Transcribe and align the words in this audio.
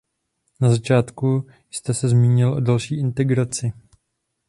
Na 0.61 0.69
začátku 0.69 1.47
jste 1.71 1.93
se 1.93 2.09
zmínil 2.09 2.53
o 2.53 2.59
další 2.59 2.99
integraci. 2.99 3.73